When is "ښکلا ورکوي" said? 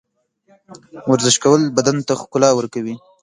2.21-2.95